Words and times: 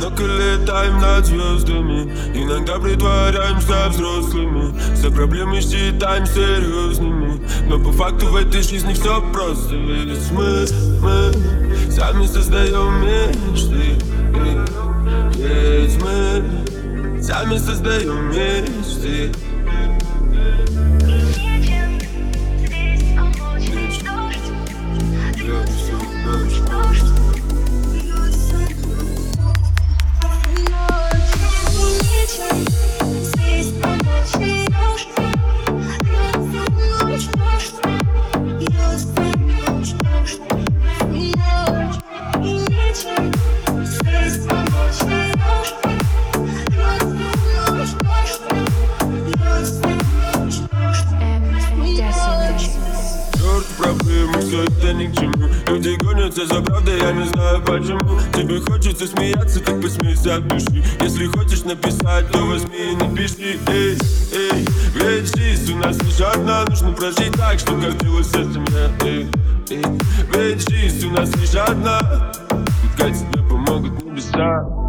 только 0.00 0.22
летаем 0.24 1.00
над 1.00 1.26
звездами 1.26 2.12
Иногда 2.34 2.78
притворяемся 2.78 3.88
взрослыми 3.88 4.74
Все 4.94 5.10
проблемы 5.10 5.60
считаем 5.60 6.26
серьезными 6.26 7.40
Но 7.68 7.78
по 7.78 7.92
факту 7.92 8.26
в 8.26 8.36
этой 8.36 8.62
жизни 8.62 8.94
все 8.94 9.22
просто 9.32 9.74
Ведь 9.74 10.30
мы, 10.32 10.66
мы 11.00 11.90
сами 11.90 12.26
создаем 12.26 13.02
мечты 13.02 13.96
Ведь 15.36 16.02
мы 16.02 17.22
сами 17.22 17.56
создаем 17.56 18.30
мечты 18.30 19.32
проблемы, 54.26 54.40
все 54.40 54.64
это 54.64 54.92
ни 54.92 55.06
к 55.06 55.16
чему. 55.16 55.48
Люди 55.68 55.96
гонятся 55.96 56.46
за 56.46 56.60
правдой, 56.62 56.98
я 57.00 57.12
не 57.12 57.26
знаю 57.28 57.62
почему. 57.62 58.20
Тебе 58.34 58.60
хочется 58.60 59.06
смеяться, 59.06 59.60
так 59.60 59.80
посмейся 59.80 60.36
от 60.36 60.48
души. 60.48 60.84
Если 61.00 61.26
хочешь 61.26 61.64
написать, 61.64 62.30
то 62.30 62.38
возьми 62.38 62.92
и 62.92 62.96
напиши. 62.96 63.58
Эй, 63.68 63.98
эй, 64.32 64.66
ведь 64.94 65.36
жизнь 65.36 65.74
у 65.74 65.78
нас 65.78 65.98
лишь 66.02 66.20
одна 66.20 66.64
Нужно 66.68 66.92
прожить 66.92 67.32
так, 67.32 67.58
что 67.58 67.74
гордилась 67.74 68.30
этим 68.30 68.64
я 68.70 69.06
Эй, 69.06 69.26
эй, 69.70 69.84
ведь 70.34 70.68
жизнь 70.68 71.06
у 71.08 71.10
нас 71.10 71.34
лишь 71.36 71.54
одна. 71.54 72.32
Пускай 72.82 73.12
тебе 73.12 73.42
помогут 73.42 74.04
небеса 74.04 74.85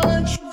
much. 0.00 0.51